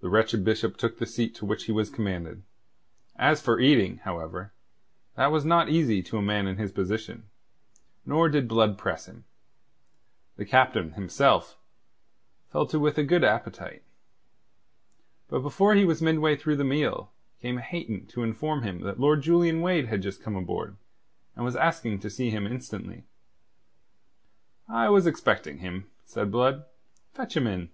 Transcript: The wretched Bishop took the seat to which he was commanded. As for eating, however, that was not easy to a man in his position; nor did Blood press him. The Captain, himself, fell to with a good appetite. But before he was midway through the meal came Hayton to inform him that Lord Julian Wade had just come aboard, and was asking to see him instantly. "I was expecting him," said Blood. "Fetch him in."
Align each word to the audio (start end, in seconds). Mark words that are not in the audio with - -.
The 0.00 0.08
wretched 0.08 0.42
Bishop 0.44 0.76
took 0.76 0.98
the 0.98 1.06
seat 1.06 1.32
to 1.36 1.46
which 1.46 1.66
he 1.66 1.70
was 1.72 1.90
commanded. 1.90 2.42
As 3.14 3.40
for 3.40 3.60
eating, 3.60 3.98
however, 3.98 4.52
that 5.14 5.28
was 5.30 5.44
not 5.44 5.68
easy 5.68 6.02
to 6.02 6.16
a 6.18 6.20
man 6.22 6.48
in 6.48 6.56
his 6.56 6.72
position; 6.72 7.30
nor 8.04 8.28
did 8.28 8.48
Blood 8.48 8.76
press 8.76 9.06
him. 9.06 9.22
The 10.34 10.44
Captain, 10.44 10.94
himself, 10.94 11.56
fell 12.50 12.66
to 12.66 12.80
with 12.80 12.98
a 12.98 13.04
good 13.04 13.22
appetite. 13.22 13.84
But 15.28 15.38
before 15.42 15.74
he 15.76 15.84
was 15.84 16.02
midway 16.02 16.34
through 16.34 16.56
the 16.56 16.64
meal 16.64 17.12
came 17.40 17.58
Hayton 17.58 18.06
to 18.08 18.24
inform 18.24 18.64
him 18.64 18.80
that 18.80 18.98
Lord 18.98 19.22
Julian 19.22 19.60
Wade 19.60 19.86
had 19.86 20.02
just 20.02 20.20
come 20.20 20.34
aboard, 20.34 20.76
and 21.36 21.44
was 21.44 21.54
asking 21.54 22.00
to 22.00 22.10
see 22.10 22.30
him 22.30 22.44
instantly. 22.44 23.04
"I 24.68 24.88
was 24.88 25.06
expecting 25.06 25.58
him," 25.58 25.88
said 26.06 26.32
Blood. 26.32 26.64
"Fetch 27.14 27.36
him 27.36 27.46
in." 27.46 27.70